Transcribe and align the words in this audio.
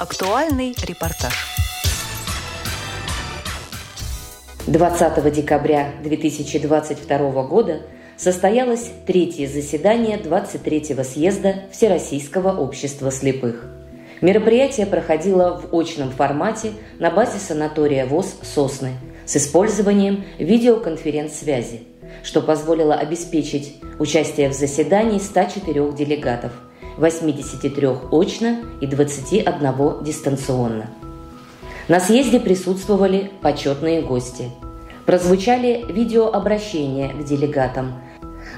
Актуальный 0.00 0.74
репортаж. 0.88 1.34
20 4.66 5.30
декабря 5.30 5.92
2022 6.02 7.42
года 7.42 7.82
состоялось 8.16 8.92
третье 9.06 9.46
заседание 9.46 10.16
23-го 10.16 11.04
съезда 11.04 11.64
Всероссийского 11.70 12.58
общества 12.58 13.10
слепых. 13.10 13.66
Мероприятие 14.22 14.86
проходило 14.86 15.60
в 15.60 15.78
очном 15.78 16.12
формате 16.12 16.72
на 16.98 17.10
базе 17.10 17.38
санатория 17.38 18.06
ВОЗ 18.06 18.36
«Сосны» 18.40 18.92
с 19.26 19.36
использованием 19.36 20.24
видеоконференц-связи, 20.38 21.82
что 22.22 22.40
позволило 22.40 22.94
обеспечить 22.94 23.76
участие 23.98 24.48
в 24.48 24.54
заседании 24.54 25.18
104 25.18 25.92
делегатов– 25.92 26.52
83 26.96 27.88
очно 28.10 28.58
и 28.80 28.86
21 28.86 30.04
дистанционно. 30.04 30.86
На 31.88 32.00
съезде 32.00 32.38
присутствовали 32.38 33.32
почетные 33.42 34.02
гости. 34.02 34.50
Прозвучали 35.06 35.84
видеообращения 35.88 37.08
к 37.08 37.24
делегатам 37.24 37.94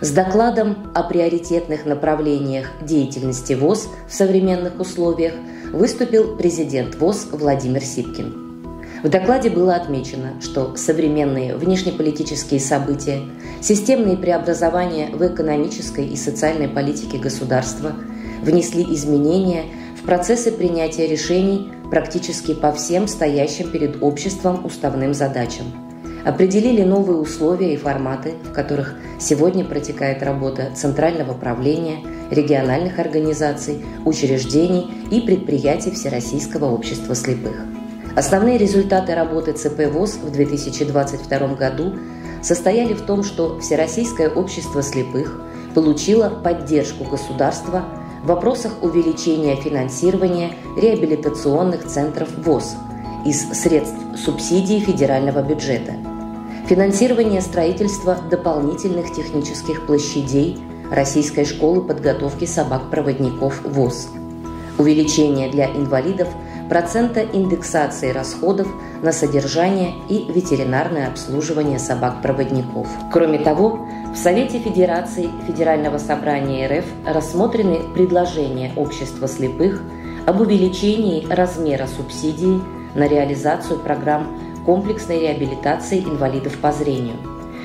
с 0.00 0.10
докладом 0.10 0.76
о 0.94 1.04
приоритетных 1.04 1.86
направлениях 1.86 2.70
деятельности 2.82 3.52
ВОЗ 3.52 3.88
в 4.08 4.12
современных 4.12 4.80
условиях 4.80 5.32
выступил 5.72 6.36
президент 6.36 6.96
ВОЗ 6.96 7.28
Владимир 7.30 7.82
Сипкин. 7.82 8.34
В 9.04 9.08
докладе 9.08 9.50
было 9.50 9.74
отмечено, 9.74 10.40
что 10.40 10.76
современные 10.76 11.56
внешнеполитические 11.56 12.60
события, 12.60 13.20
системные 13.60 14.16
преобразования 14.16 15.08
в 15.12 15.24
экономической 15.24 16.06
и 16.06 16.16
социальной 16.16 16.68
политике 16.68 17.18
государства– 17.18 17.92
внесли 18.42 18.82
изменения 18.94 19.64
в 19.96 20.04
процессы 20.04 20.52
принятия 20.52 21.06
решений 21.06 21.72
практически 21.90 22.54
по 22.54 22.72
всем 22.72 23.06
стоящим 23.06 23.70
перед 23.70 24.02
обществом 24.02 24.64
уставным 24.64 25.14
задачам. 25.14 25.66
Определили 26.24 26.82
новые 26.82 27.18
условия 27.18 27.74
и 27.74 27.76
форматы, 27.76 28.34
в 28.44 28.52
которых 28.52 28.96
сегодня 29.18 29.64
протекает 29.64 30.22
работа 30.22 30.70
Центрального 30.74 31.34
правления, 31.34 31.98
региональных 32.30 32.98
организаций, 32.98 33.84
учреждений 34.04 34.90
и 35.10 35.20
предприятий 35.20 35.90
Всероссийского 35.90 36.66
общества 36.66 37.14
слепых. 37.14 37.66
Основные 38.14 38.58
результаты 38.58 39.14
работы 39.14 39.52
ЦП 39.52 39.92
ВОЗ 39.92 40.18
в 40.22 40.30
2022 40.30 41.54
году 41.54 41.94
состояли 42.42 42.94
в 42.94 43.02
том, 43.02 43.22
что 43.24 43.58
Всероссийское 43.58 44.28
общество 44.28 44.82
слепых 44.82 45.40
получило 45.74 46.28
поддержку 46.28 47.04
государства 47.04 47.84
в 48.22 48.26
вопросах 48.26 48.82
увеличения 48.82 49.56
финансирования 49.56 50.52
реабилитационных 50.76 51.86
центров 51.86 52.28
ВОЗ 52.38 52.76
из 53.26 53.48
средств 53.52 53.98
субсидий 54.16 54.80
федерального 54.80 55.42
бюджета, 55.42 55.94
финансирование 56.66 57.40
строительства 57.40 58.16
дополнительных 58.30 59.12
технических 59.12 59.86
площадей 59.86 60.58
Российской 60.90 61.44
школы 61.44 61.82
подготовки 61.82 62.44
собак-проводников 62.44 63.62
ВОЗ, 63.64 64.08
увеличение 64.78 65.50
для 65.50 65.66
инвалидов 65.66 66.28
процента 66.68 67.20
индексации 67.20 68.10
расходов 68.10 68.68
на 69.02 69.12
содержание 69.12 69.94
и 70.08 70.24
ветеринарное 70.32 71.08
обслуживание 71.08 71.78
собак-проводников. 71.78 72.88
Кроме 73.12 73.38
того, 73.38 73.86
в 74.12 74.16
Совете 74.16 74.58
Федерации 74.58 75.28
Федерального 75.46 75.98
собрания 75.98 76.66
РФ 76.66 76.84
рассмотрены 77.06 77.80
предложения 77.94 78.72
общества 78.76 79.28
слепых 79.28 79.82
об 80.26 80.40
увеличении 80.40 81.26
размера 81.28 81.86
субсидий 81.86 82.60
на 82.94 83.08
реализацию 83.08 83.80
программ 83.80 84.38
комплексной 84.64 85.20
реабилитации 85.20 85.98
инвалидов 86.00 86.56
по 86.58 86.72
зрению, 86.72 87.16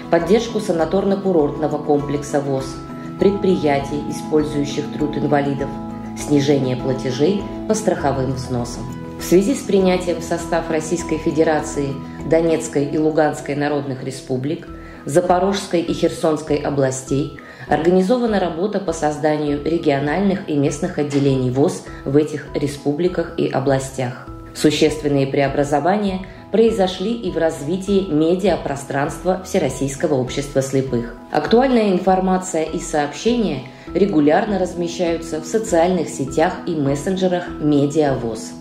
поддержку 0.09 0.59
санаторно-курортного 0.59 1.84
комплекса 1.84 2.40
ВОЗ, 2.41 2.75
предприятий, 3.19 4.03
использующих 4.09 4.91
труд 4.94 5.18
инвалидов, 5.18 5.69
снижение 6.17 6.75
платежей 6.75 7.44
по 7.67 7.73
страховым 7.73 8.33
взносам. 8.33 8.83
В 9.19 9.23
связи 9.23 9.55
с 9.55 9.63
принятием 9.63 10.19
в 10.19 10.23
состав 10.23 10.69
Российской 10.69 11.17
Федерации 11.17 11.89
Донецкой 12.29 12.85
и 12.85 12.97
Луганской 12.97 13.55
народных 13.55 14.03
республик– 14.03 14.67
Запорожской 15.07 15.79
и 15.79 15.94
Херсонской 15.94 16.57
областей 16.57 17.39
организована 17.69 18.41
работа 18.41 18.81
по 18.81 18.91
созданию 18.91 19.63
региональных 19.63 20.50
и 20.50 20.56
местных 20.56 21.00
отделений 21.00 21.50
ВОЗ 21.50 21.85
в 22.03 22.17
этих 22.17 22.47
республиках 22.53 23.33
и 23.38 23.47
областях. 23.47 24.27
Существенные 24.53 25.27
преобразования 25.27 26.25
произошли 26.51 27.13
и 27.13 27.31
в 27.31 27.38
развитии 27.38 28.11
медиапространства 28.11 29.44
Всероссийского 29.45 30.16
общества 30.16 30.61
слепых. 30.61 31.16
Актуальная 31.31 31.91
информация 31.91 32.63
и 32.63 32.79
сообщения 32.79 33.63
регулярно 33.97 34.59
размещаются 34.59 35.41
в 35.41 35.46
социальных 35.46 36.09
сетях 36.09 36.53
и 36.66 36.75
мессенджерах 36.75 37.46
«Медиавоз». 37.59 38.52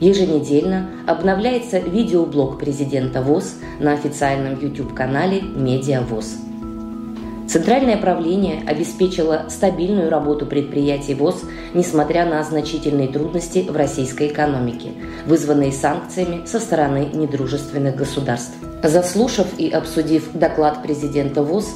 Еженедельно 0.00 0.88
обновляется 1.06 1.78
видеоблог 1.78 2.58
президента 2.58 3.22
ВОЗ 3.22 3.54
на 3.78 3.92
официальном 3.92 4.58
YouTube-канале 4.58 5.40
«Медиавоз». 5.40 6.38
Центральное 7.48 7.98
правление 7.98 8.62
обеспечило 8.66 9.44
стабильную 9.48 10.08
работу 10.08 10.46
предприятий 10.46 11.14
ВОЗ, 11.14 11.42
несмотря 11.74 12.24
на 12.24 12.42
значительные 12.42 13.08
трудности 13.08 13.66
в 13.68 13.76
российской 13.76 14.28
экономике, 14.28 14.92
вызванные 15.26 15.70
санкциями 15.70 16.46
со 16.46 16.58
стороны 16.58 17.10
недружественных 17.12 17.94
государств. 17.94 18.54
Заслушав 18.82 19.46
и 19.58 19.68
обсудив 19.68 20.32
доклад 20.32 20.82
президента 20.82 21.42
ВОЗ, 21.42 21.66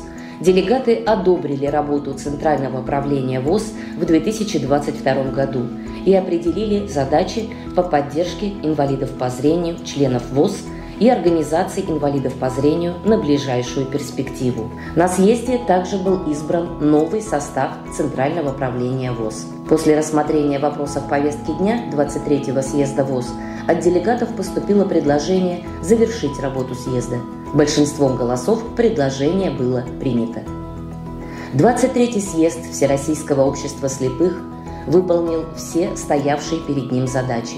делегаты 0.41 0.97
одобрили 0.97 1.67
работу 1.67 2.15
Центрального 2.15 2.83
правления 2.83 3.41
ВОЗ 3.41 3.73
в 3.99 4.05
2022 4.05 5.15
году 5.33 5.67
и 6.05 6.15
определили 6.15 6.87
задачи 6.87 7.49
по 7.75 7.83
поддержке 7.83 8.49
инвалидов 8.63 9.11
по 9.19 9.29
зрению, 9.29 9.77
членов 9.85 10.31
ВОЗ 10.31 10.57
и 10.99 11.09
организаций 11.11 11.85
инвалидов 11.87 12.35
по 12.35 12.49
зрению 12.49 12.95
на 13.05 13.19
ближайшую 13.19 13.87
перспективу. 13.87 14.71
На 14.95 15.09
съезде 15.09 15.59
также 15.59 15.99
был 15.99 16.31
избран 16.31 16.79
новый 16.81 17.21
состав 17.21 17.73
Центрального 17.95 18.53
правления 18.53 19.13
ВОЗ. 19.13 19.47
После 19.69 19.97
рассмотрения 19.99 20.59
вопросов 20.59 21.09
повестки 21.09 21.51
дня 21.59 21.85
23-го 21.93 22.63
съезда 22.63 23.05
ВОЗ 23.05 23.27
от 23.69 23.81
делегатов 23.81 24.35
поступило 24.37 24.85
предложение 24.85 25.67
завершить 25.83 26.39
работу 26.41 26.75
съезда. 26.75 27.17
Большинством 27.55 28.17
голосов 28.17 28.63
предложение 28.77 29.51
было 29.51 29.85
принято. 30.01 30.43
23-й 31.55 32.21
съезд 32.21 32.71
Всероссийского 32.71 33.43
общества 33.43 33.89
слепых 33.89 34.43
выполнил 34.87 35.45
все 35.57 35.97
стоявшие 35.97 36.61
перед 36.61 36.91
ним 36.93 37.07
задачи. 37.07 37.57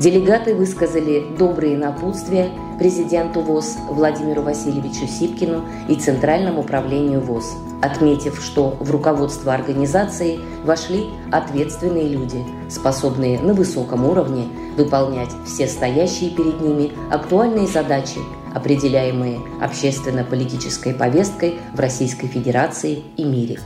Делегаты 0.00 0.54
высказали 0.54 1.24
добрые 1.38 1.76
напутствия 1.76 2.50
президенту 2.78 3.40
ВОЗ 3.40 3.76
Владимиру 3.88 4.42
Васильевичу 4.42 5.06
Сипкину 5.06 5.62
и 5.88 5.94
Центральному 5.94 6.60
управлению 6.60 7.20
ВОЗ, 7.20 7.54
отметив, 7.80 8.42
что 8.42 8.76
в 8.80 8.90
руководство 8.90 9.54
организации 9.54 10.38
вошли 10.64 11.06
ответственные 11.32 12.08
люди, 12.08 12.44
способные 12.68 13.38
на 13.40 13.54
высоком 13.54 14.04
уровне 14.04 14.48
выполнять 14.76 15.30
все 15.46 15.66
стоящие 15.66 16.30
перед 16.30 16.60
ними 16.60 16.92
актуальные 17.10 17.66
задачи, 17.66 18.18
определяемые 18.56 19.38
общественно-политической 19.60 20.94
повесткой 20.94 21.56
в 21.74 21.78
Российской 21.78 22.26
Федерации 22.26 23.02
и 23.18 23.24
мире. 23.24 23.58